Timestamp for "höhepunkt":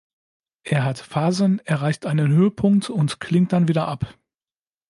2.31-2.89